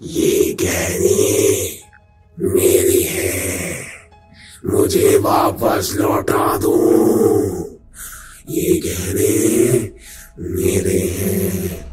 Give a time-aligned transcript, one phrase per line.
[0.00, 1.80] ये गहने
[2.40, 3.86] मेरी है।
[4.66, 6.74] मुझे वापस लौटा दो।
[8.50, 9.78] ये गहने
[10.38, 11.92] मेरे हैं।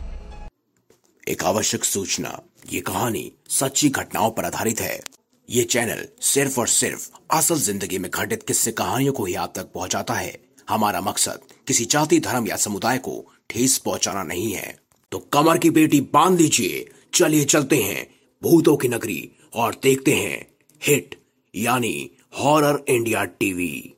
[1.28, 2.42] एक आवश्यक सूचना,
[2.74, 5.02] ये कहानी सच्ची घटनाओं पर आधारित है।
[5.50, 9.64] ये चैनल सिर्फ़ और सिर्फ़ असल ज़िंदगी में घटित किस्से कहानियों को ही आप तक
[9.64, 10.40] पहुंचाता है।
[10.70, 14.78] हमारा मकसद किसी जाति, धर्म या समुदाय को ठेस पहुंचाना नहीं है।
[15.12, 18.08] तो कमर की बेटी बाँध लीजिए। चलिए चलते हैं,
[18.44, 20.48] भूतों की नगरी, और देखते हैं
[20.88, 21.16] हिट,
[21.56, 23.94] यानी हॉरर इंडिया टीवी।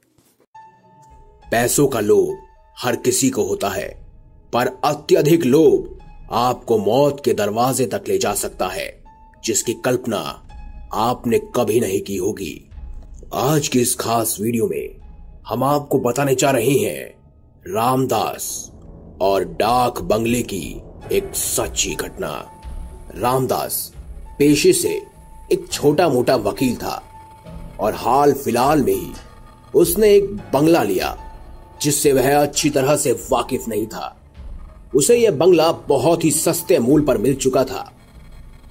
[1.52, 2.38] पैसों का लोभ
[2.80, 3.88] हर किसी को होता है,
[4.54, 6.00] पर अत्यधिक लोभ
[6.32, 9.04] आपको मौत के दरवाजे तक ले जा सकता है,
[9.44, 10.42] जिसकी कल्पना
[10.94, 12.70] आपने कभी नहीं की होगी।
[13.34, 14.96] आज की इस खास वीडियो में
[15.48, 17.10] हम आपको बताने जा रहे हैं
[17.68, 18.72] रामदास
[19.22, 22.55] और डाक बंगले की एक सच्ची घटना।
[23.18, 23.94] रामदास
[24.40, 24.90] पेशे से
[25.52, 27.04] एक छोटा मोटा वकील था
[27.80, 29.12] और हाल फ़िलहाल में ही
[29.76, 31.18] उसने एक बंगला लिया,
[31.82, 34.16] जिससे वह अच्छी तरह से वाकिफ नहीं था।
[34.96, 37.92] उसे यह बंगला बहुत ही सस्ते मूल पर मिल चुका था।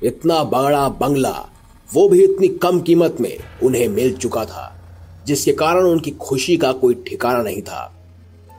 [0.03, 1.49] इतना बड़ा बंगला,
[1.95, 4.73] वो भी इतनी कम कीमत में उन्हें मिल चुका था,
[5.27, 7.93] जिसके कारण उनकी खुशी का कोई ठिकाना नहीं था।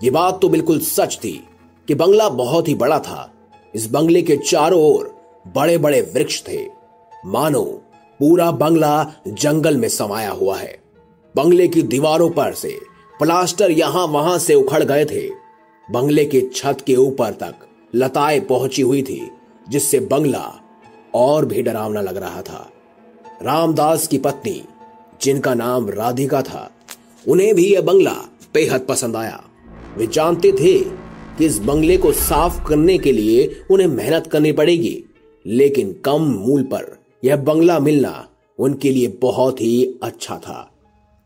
[0.04, 1.48] ये बात तो बिल्कुल सच थी
[1.88, 3.32] कि बंगला बहुत ही बड़ा था।
[3.76, 5.15] इस बंगले के चारों ओर
[5.48, 6.68] बड़े बड़े वृक्ष थे।
[7.26, 7.64] मानो,
[8.20, 10.80] पूरा बंगला जंगल में समाया हुआ है।
[11.36, 12.80] बंगले की दीवारों पर से
[13.20, 15.30] प्लास्टर यहाँ वहाँ से उखड़ गए थे।
[15.92, 17.56] बंगले के छत के ऊपर तक
[17.96, 19.32] लताएँ पहुँची हुई थी,
[19.70, 20.54] जिससे बंगला
[21.16, 22.72] और भी डरावना लग रहा था।
[23.42, 24.64] रामदास की पत्नी,
[25.22, 26.72] जिनका नाम राधिका था,
[27.28, 28.16] उन्हें भी यह बंगला
[28.54, 29.44] बेहद पसंद आया।
[29.98, 30.80] वे जानते थे
[31.38, 35.04] कि इस बंगले को साफ़ करने के लिए उन्हें मेहनत करनी पड़ेगी।
[35.46, 38.30] लेकिन कम मूल पर यह बंगला मिलना
[38.60, 40.72] उनके लिए बहुत ही अच्छा था,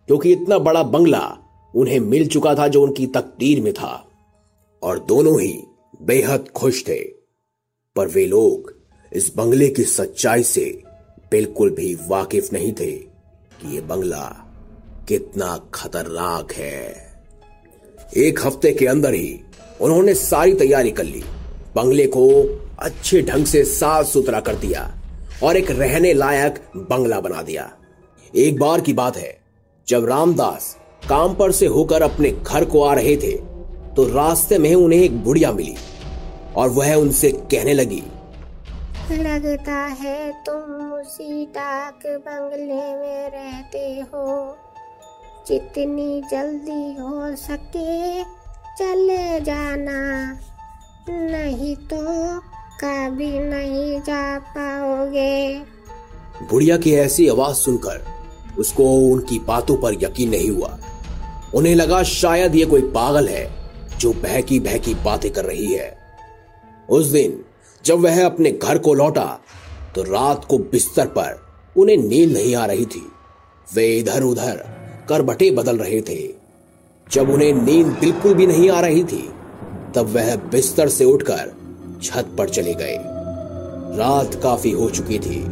[0.07, 1.37] क्योंकि इतना बड़ा बंगला
[1.75, 4.05] उन्हें मिल चुका था जो उनकी तकदीर में था।
[4.83, 5.63] और दोनों ही
[6.01, 6.99] बेहद खुश थे।
[7.95, 8.73] पर वे लोग
[9.13, 10.83] इस बंगले की सच्चाई से
[11.31, 14.25] बिल्कुल भी वाकिफ नहीं थे कि यह बंगला
[15.07, 17.13] कितना खतरनाक है।
[18.17, 19.39] एक हफ़्ते के अंदर ही
[19.81, 21.23] उन्होंने सारी तैयारी कर ली।
[21.75, 22.27] बंगले को
[22.81, 24.89] अच्छे ढंग से साफ़ सुथरा कर दिया
[25.43, 27.69] और एक रहने लायक बंगला बना दिया।
[28.33, 29.37] एक बार की बात है,
[29.87, 33.31] जब रामदास काम पर से होकर अपने घर को आ रहे थे
[33.95, 35.75] तो रास्ते में उन्हें एक बुढ़िया मिली
[36.55, 38.03] और वह उनसे कहने लगी,
[39.13, 44.57] लगता है तुम उसी डाक बंगले में रहते हो।
[45.47, 48.23] जितनी जल्दी हो सके
[48.75, 49.99] चले जाना,
[51.09, 52.03] नहीं तो
[52.83, 55.59] कभी नहीं जा पाओगे।
[56.51, 58.05] बुढ़िया की ऐसी आवाज़ सुनकर
[58.59, 60.77] उसको उनकी बातों पर यकीन नहीं हुआ।
[61.55, 63.45] उन्हें लगा शायद ये कोई पागल है
[63.99, 65.97] जो बहकी बहकी बातें कर रही है।
[66.89, 67.39] उस दिन
[67.85, 69.39] जब वह अपने घर को लौटा
[69.95, 71.39] तो रात को बिस्तर पर
[71.77, 73.05] उन्हें नींद नहीं आ रही थी।
[73.75, 74.65] वे इधर उधर
[75.09, 76.33] करबटे बदल रहे थे।
[77.11, 79.29] जब उन्हें नींद बिल्कुल भी नहीं आ रही थी,
[79.95, 81.58] तब वह बिस्तर से उठकर
[82.03, 82.97] छत पर चले गए।
[83.97, 85.43] रात काफ़ी हो चुकी थी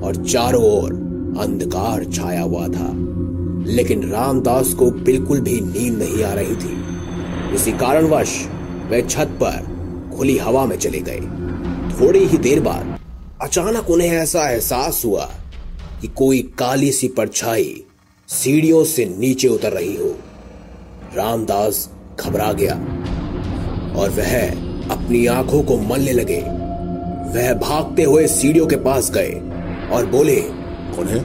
[0.00, 0.92] और चारों ओर
[1.40, 2.90] अंधकार छाया हुआ था।
[3.66, 6.84] लेकिन रामदास को बिल्कुल भी नींद नहीं आ रही थी।
[7.54, 8.46] इसी कारणवश
[8.90, 9.74] वे छत पर
[10.16, 11.20] खुली हवा में चले गए।
[12.00, 12.98] थोड़ी ही देर बाद
[13.42, 15.30] अचानक उन्हें ऐसा एहसास हुआ
[16.00, 17.84] कि कोई काली सी परछाई
[18.28, 20.14] सीढ़ियों से नीचे उतर रही हो।
[21.14, 21.90] रामदास
[22.20, 22.74] घबरा गया
[24.00, 26.40] और वह अपनी आँखों को मलने लगे।
[27.34, 29.32] वह भागते हुए सीढ़ियों के पास गए
[29.92, 31.20] और बोले कौन है?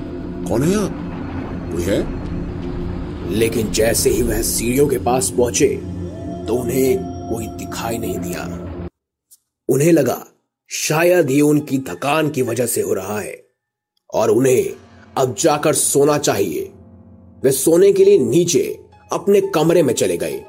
[0.49, 1.71] कौन है आप?
[1.73, 2.19] कोई है?
[3.31, 5.67] लेकिन जैसे ही वह सीढ़ियों के पास पहुँचे
[6.47, 8.43] तो उन्हें कोई दिखाई नहीं दिया।
[9.69, 10.25] उन्हें लगा
[10.69, 13.43] शायद ये उनकी थकान की वजह से हो रहा है
[14.13, 14.69] और उन्हें
[15.17, 16.71] अब जाकर सोना चाहिए।
[17.43, 18.79] वे सोने के लिए नीचे
[19.11, 20.43] अपने कमरे में चले गए।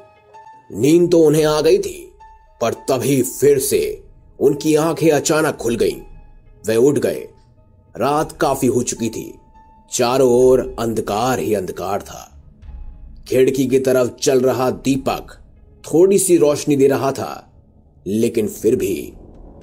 [0.71, 2.10] नींद तो उन्हें आ गई थी।
[2.61, 4.03] पर तभी फिर से
[4.39, 6.01] उनकी आँखें अचानक खुल गईं।
[6.67, 7.27] वे उठ गए।
[7.97, 9.33] रात काफ़ी हो चुकी थी।
[9.91, 12.43] चारों ओर अंधकार ही अंधकार था।
[13.27, 15.37] खिड़की की तरफ़ चल रहा दीपक
[15.93, 17.51] थोड़ी सी रोशनी दे रहा था,
[18.07, 19.13] लेकिन फिर भी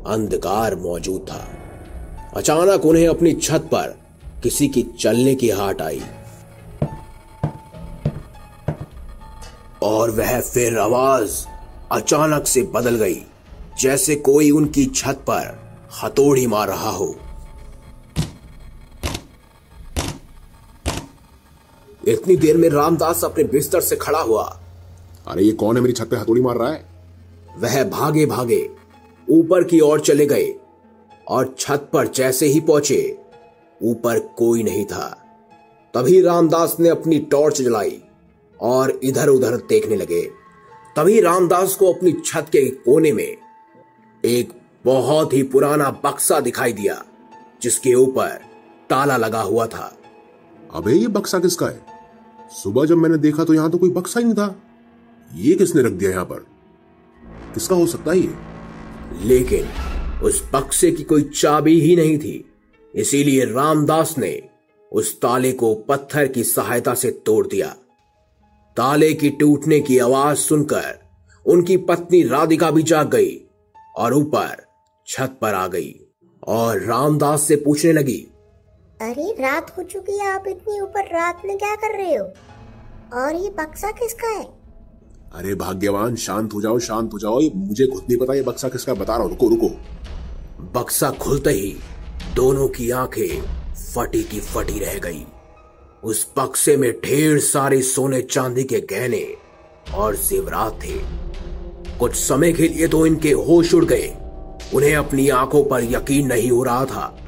[0.06, 1.49] अंधकार मौजूद था।
[2.37, 3.99] अचानक उन्हें अपनी छत पर
[4.43, 6.03] किसी की चलने की हाट आई।
[9.83, 11.47] और वह फिर आवाज़
[11.93, 13.23] अचानक से बदल गई
[13.81, 15.58] जैसे कोई उनकी छत पर
[16.02, 17.14] हथौड़ी मार रहा हो।
[22.08, 24.44] इतनी देर में रामदास अपने बिस्तर से खड़ा हुआ।
[25.26, 26.85] अरे ये कौन है मेरी छत पे हथौड़ी मार रहा है?
[27.58, 28.70] वह भागे भागे
[29.29, 30.55] ऊपर की ओर चले गए
[31.29, 33.19] और छत पर जैसे ही पहुँचे
[33.82, 35.08] ऊपर कोई नहीं था।
[35.94, 38.00] तभी रामदास ने अपनी टॉर्च जलाई
[38.61, 40.38] और इधर उधर देखने लगे।
[40.99, 43.37] तभी रामदास को अपनी छत के कोने में
[44.25, 44.53] एक
[44.85, 47.05] बहुत ही पुराना बक्सा दिखाई दिया
[47.62, 48.29] जिसके ऊपर
[48.91, 49.99] ताला लगा हुआ था।
[50.75, 51.81] अबे ये बक्सा किसका है?
[52.62, 54.62] सुबह जब मैंने देखा तो यहाँ तो कोई बक्सा ही नहीं था।
[55.35, 56.47] ये किसने रख दिया यहाँ पर?
[57.55, 58.35] किसका हो सकता है ये?
[59.23, 59.69] लेकिन
[60.23, 62.50] उस बक्से की कोई चाबी ही नहीं थी।
[62.95, 64.49] इसीलिए रामदास ने
[64.93, 67.77] उस ताले को पत्थर की सहायता से तोड़ दिया।
[68.78, 70.98] ताले की टूटने की आवाज़ सुनकर
[71.46, 73.46] उनकी पत्नी राधिका भी जाग गई
[73.96, 74.64] और ऊपर
[75.06, 75.94] छत पर आ गई
[76.48, 78.19] और रामदास से पूछने लगी
[79.02, 82.25] अरे रात हो चुकी है आप इतनी ऊपर रात में क्या कर रहे हो?
[83.14, 84.44] और ये बक्सा किसका है?
[85.34, 88.69] अरे भाग्यवान शांत हो जाओ शांत हो जाओ ये मुझे खुद नहीं पता ये बक्सा
[88.69, 89.69] किसका है, बता रहा हूँ रुको रुको।
[90.80, 91.76] बक्सा खुलते ही
[92.34, 93.42] दोनों की आँखें
[93.75, 95.26] फटी की फटी रह गई।
[96.05, 99.37] उस बक्से में ढेर सारे सोने चांदी के गहने
[99.95, 101.00] और जेवरात थे।
[101.99, 104.15] कुछ समय के लिए तो इनके होश उड़ गए।
[104.75, 107.19] उन्हें अपनी आँखों पर यकीन नहीं हो रहा था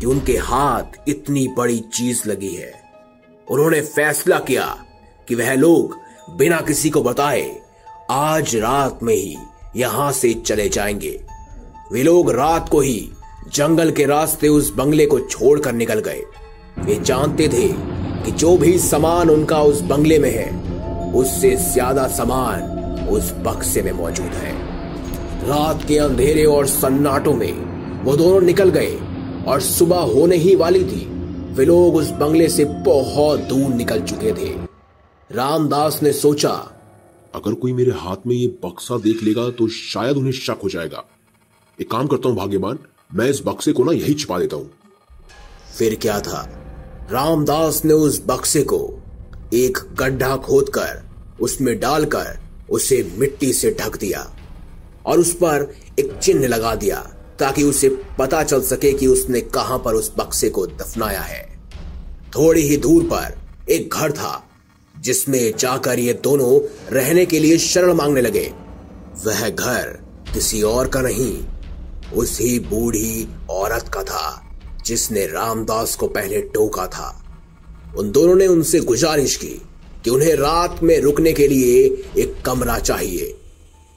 [0.00, 2.72] कि उनके हाथ इतनी बड़ी चीज़ लगी है।
[3.50, 4.84] उन्होंने फैसला किया
[5.28, 5.96] कि वह लोग
[6.36, 7.60] बिना किसी को बताए
[8.10, 9.36] आज रात में ही
[9.76, 11.24] यहाँ से चले जाएँगे।
[11.92, 13.10] वे लोग रात को ही
[13.54, 16.22] जंगल के रास्ते उस बंगले को छोड़कर निकल गए।
[16.78, 17.89] वे जानते थे
[18.24, 20.48] कि जो भी सामान उनका उस बंगले में है
[21.12, 24.52] उससे ज़्यादा सामान उस बक्से में मौजूद है।
[25.40, 27.52] रात के अंधेरे और सन्नाटों में
[28.04, 28.98] वो दोनों निकल गए
[29.48, 31.06] और सुबह होने ही वाली थी।
[31.54, 34.50] वे लोग उस बंगले से बहुत दूर निकल चुके थे।
[35.30, 36.50] रामदास ने सोचा
[37.34, 41.04] अगर कोई मेरे हाथ में ये बक्सा देख लेगा तो शायद उन्हें शक हो जाएगा।
[41.78, 42.78] एक काम करता हूँ भाग्यवान
[43.10, 44.70] मैं इस बक्से को ना यही छिपा देता हूँ।
[45.78, 46.48] फिर क्या था?
[47.12, 49.02] रामदास ने उस बक्से को
[49.54, 51.02] एक गड्ढा खोदकर
[51.40, 52.38] उसमें डालकर
[52.70, 54.36] उसे मिट्टी से ढक दिया
[55.06, 56.96] और उस पर एक चिन्ह लगा दिया
[57.38, 61.58] ताकि उसे पता चल सके कि उसने कहाँ पर उस बक्से को दफनाया है।
[62.36, 63.38] थोड़ी ही दूर पर
[63.70, 64.48] एक घर था,
[65.00, 66.60] जिसमें जाकर ये दोनों
[66.94, 68.52] रहने के लिए शरण मांगने लगे।
[69.24, 69.98] वह घर
[70.34, 71.44] किसी और का नहीं,
[72.14, 74.49] उसी बूढ़ी औरत का था।
[74.84, 77.08] जिसने रामदास को पहले टोका था।
[77.98, 79.60] उन दोनों ने उनसे गुजारिश की
[80.04, 81.84] कि उन्हें रात में रुकने के लिए
[82.18, 83.36] एक कमरा चाहिए।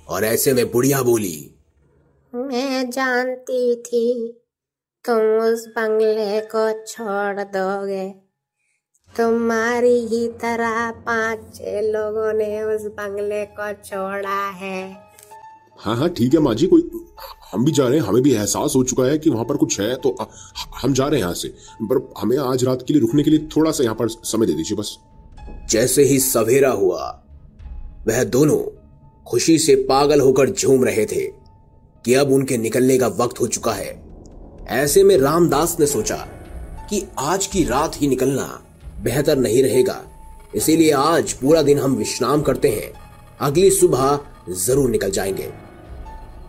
[0.08, 1.50] और ऐसे में बुढ़िया बोली,
[2.34, 4.06] मैं जानती थी
[5.06, 8.10] तुम उस बंगले को छोड़ दोगे।
[9.14, 15.13] तुम्हारी ही तरह पाँच छह लोगों ने उस बंगले को छोड़ा है।
[15.84, 16.90] हाँ हाँ ठीक है माँ जी, कोई
[17.52, 19.80] हम भी जा रहे हैं, हमें भी एहसास हो चुका है कि वहाँ पर कुछ
[19.80, 20.16] है तो
[20.82, 21.48] हम जा रहे हैं यहाँ से।
[21.84, 24.54] पर हमें आज रात के लिए रुकने के लिए थोड़ा सा यहाँ पर समय दे
[24.54, 24.98] दीजिए, बस।
[25.72, 27.10] जैसे ही सवेरा हुआ,
[28.08, 28.58] वह दोनों
[29.28, 31.26] खुशी से पागल होकर झूम रहे थे
[32.06, 34.02] कि अब उनके निकलने का वक्त हो चुका है।
[34.74, 36.16] ऐसे में रामदास ने सोचा
[36.90, 38.48] कि आज की रात ही निकलना
[39.04, 40.02] बेहतर नहीं रहेगा,
[40.56, 42.92] इसीलिए आज पूरा दिन हम विश्राम करते हैं।
[43.42, 45.52] अगली सुबह ज़रूर निकल जाएँगे।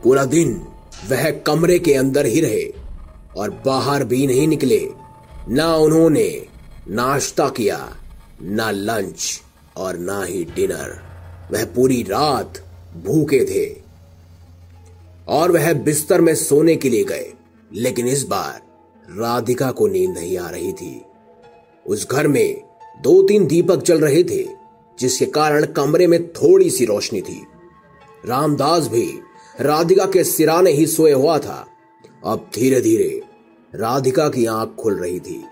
[0.05, 0.67] पूरा दिन
[1.09, 2.75] वह कमरे के अंदर ही रहे
[3.37, 4.89] और बाहर भी नहीं निकले।
[5.49, 6.47] ना उन्होंने
[6.89, 7.97] नाश्ता किया,
[8.43, 9.43] ना लंच
[9.77, 11.03] और ना ही डिनर।
[11.53, 12.65] वह पूरी रात
[13.07, 13.83] भूखे थे
[15.29, 17.33] और वह बिस्तर में सोने के लिए गए।
[17.73, 18.63] लेकिन इस बार
[19.11, 21.03] राधिका को नींद नहीं आ रही थी।
[21.87, 22.63] उस घर में
[23.03, 24.49] दो तीन दीपक जल रहे थे,
[25.01, 27.47] जिसके कारण कमरे में थोड़ी सी रोशनी थी।
[28.27, 29.19] रामदास भी
[29.61, 31.67] राधिका के सिराने ही सोए हुआ था।
[32.27, 33.23] अब धीरे धीरे
[33.75, 35.45] राधिका की आँख खुल रही थी।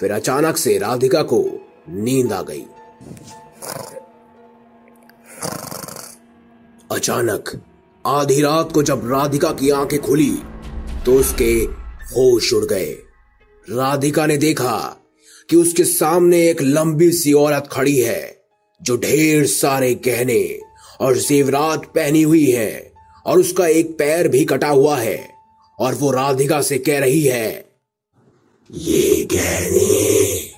[0.00, 1.44] फिर अचानक से राधिका को
[1.88, 2.64] नींद आ गई।
[6.90, 7.50] अचानक,
[8.06, 10.34] आधी रात को जब राधिका की आँखें खुली
[11.06, 11.52] तो उसके
[12.12, 12.92] होश उड़ गए।
[13.68, 14.78] राधिका ने देखा
[15.50, 18.42] कि उसके सामने एक लंबी सी औरत खड़ी है,
[18.82, 20.60] जो ढेर सारे गहने
[21.00, 22.92] और जेवरात पहनी हुई है,
[23.26, 25.18] और उसका एक पैर भी कटा हुआ है,
[25.78, 27.48] और वो राधिका से कह रही है,
[28.70, 30.54] ये गहने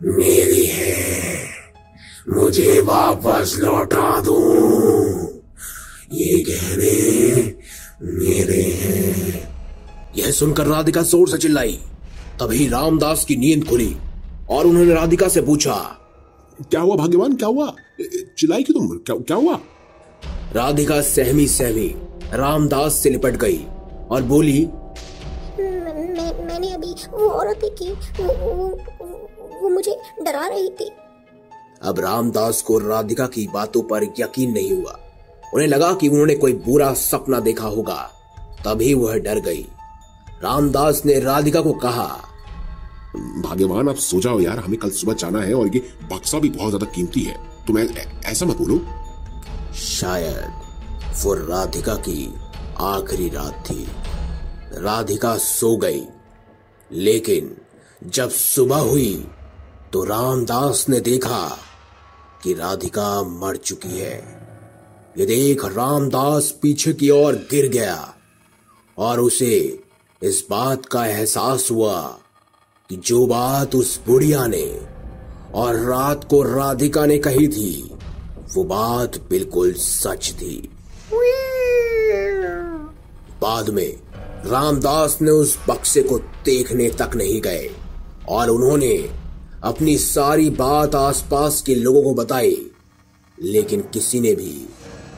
[0.00, 1.44] मेरी है,
[2.30, 4.36] मुझे वापस लौटा दो।
[6.12, 7.42] ये गहने
[8.02, 9.48] मेरे हैं।
[10.16, 11.78] यह सुनकर राधिका ज़ोर से चिल्लाई।
[12.40, 13.94] तभी रामदास की नींद खुली,
[14.50, 15.74] और उन्होंने राधिका से पूछा,
[16.60, 17.34] क्या हुआ भाग्यवान?
[17.36, 17.72] क्या हुआ?
[18.38, 18.96] चिल्लाई क्यों तुम?
[18.98, 19.60] क्या क्या हुआ?
[20.52, 21.88] राधिका सहमी सहमी
[22.34, 23.58] रामदास से लिपट गई
[24.10, 24.60] और बोली
[25.60, 28.66] मैं, मैंने अभी वो औरत देखी वो, वो,
[29.62, 30.90] वो मुझे डरा रही थी।
[31.82, 34.98] अब रामदास को राधिका की बातों पर यकीन नहीं हुआ।
[35.54, 37.96] उन्हें लगा कि उन्होंने कोई बुरा सपना देखा होगा।
[38.64, 39.66] तभी वह डर गई।
[40.44, 42.06] रामदास ने राधिका को कहा
[43.16, 46.70] भाग्यवान आप सो जाओ यार हमें कल सुबह जाना है और ये बक्सा भी बहुत
[46.70, 47.36] ज़्यादा कीमती है।
[47.66, 48.80] तुम ऐसा मत बोलो।
[49.78, 52.34] शायद वो राधिका की
[52.78, 53.86] आखिरी रात थी।
[54.82, 56.02] राधिका सो गई,
[56.90, 57.56] लेकिन
[58.06, 59.14] जब सुबह हुई
[59.92, 61.48] तो रामदास ने देखा
[62.42, 64.16] कि राधिका मर चुकी है।
[65.18, 68.14] ये देख रामदास पीछे की ओर गिर गया
[68.98, 69.56] और उसे
[70.22, 72.00] इस बात का एहसास हुआ
[72.90, 74.66] कि जो बात उस बुढ़िया ने
[75.54, 77.97] और रात को राधिका ने कही थी
[78.54, 80.56] वो बात बिल्कुल सच थी।
[83.40, 83.96] बाद में
[84.46, 87.70] रामदास ने उस बक्से को देखने तक नहीं गए
[88.28, 88.94] और उन्होंने
[89.64, 92.56] अपनी सारी बात आसपास के लोगों को बताई,
[93.38, 94.66] लेकिन किसी ने भी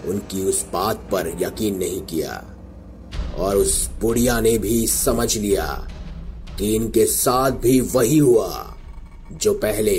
[0.08, 2.44] उनकी उस बात पर यकीन नहीं किया
[3.38, 5.66] और उस बुढ़िया ने भी समझ लिया
[6.58, 8.76] कि इनके साथ भी वही हुआ
[9.32, 9.96] जो पहले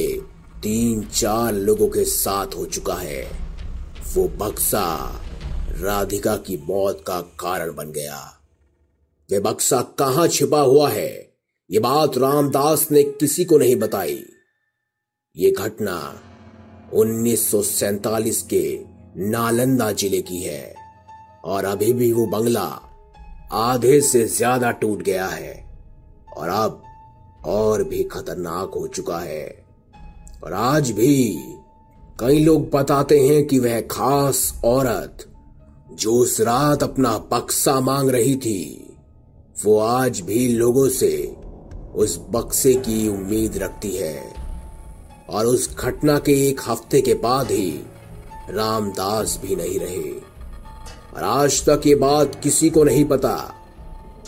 [0.63, 3.23] तीन चार लोगों के साथ हो चुका है।
[4.15, 5.21] वो बक्सा
[5.81, 8.17] राधिका की मौत का कारण बन गया।
[9.29, 11.33] वे बक्सा कहाँ छिपा हुआ है?
[11.69, 14.25] ये बात रामदास ने किसी को नहीं बताई।
[15.37, 15.97] ये घटना
[16.93, 18.79] 1947 के
[19.17, 20.75] नालंदा ज़िले की है
[21.45, 22.67] और अभी भी वो बंगला
[23.53, 25.69] आधे से ज़्यादा टूट गया है
[26.37, 26.83] और अब
[27.45, 29.60] और भी खतरनाक हो चुका है।
[30.43, 31.43] और आज भी
[32.19, 35.25] कई लोग बताते हैं कि वह खास औरत
[35.93, 38.95] जो उस रात अपना बक्सा मांग रही थी,
[39.65, 41.35] वो आज भी लोगों से
[41.95, 44.33] उस बक्से की उम्मीद रखती है।
[45.29, 47.83] और उस घटना के एक हफ़्ते के बाद ही
[48.49, 50.11] रामदास भी नहीं रहे।
[51.15, 53.55] और आज तक ये बात किसी को नहीं पता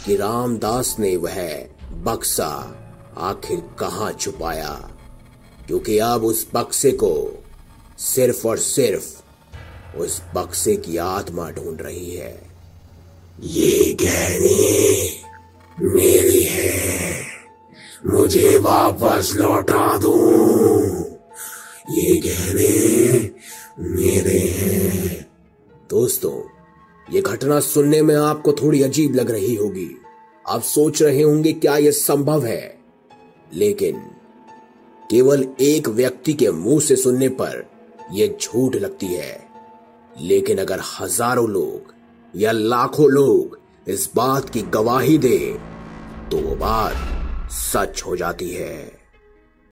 [0.06, 2.80] कि रामदास ने वह बक्सा
[3.18, 4.90] आखिर कहाँ छुपाया।
[5.68, 7.44] क्योंकि अब उस बक्से को
[8.00, 9.24] सिर्फ़ और सिर्फ़
[9.98, 12.42] उस बक्से की आत्मा ढूंढ रही है।
[13.42, 15.10] ये गहने
[15.82, 17.26] मेरी है।
[18.06, 20.38] मुझे वापस लौटा दो।
[21.92, 23.32] ये गहने
[23.80, 25.28] मेरे हैं।
[25.90, 26.44] दोस्तों,
[27.14, 29.98] ये घटना सुनने में आपको थोड़ी अजीब लग रही होगी।
[30.50, 32.80] आप सोच रहे होंगे, क्या यह संभव है?
[33.54, 34.13] लेकिन
[35.14, 37.66] केवल एक व्यक्ति के मुँह से सुनने पर
[38.12, 39.48] यह झूठ लगती है।
[40.20, 41.94] लेकिन अगर हज़ारों लोग
[42.34, 45.38] या लाखों लोग इस बात की गवाही दे
[46.32, 48.93] तो वो बात सच हो जाती है।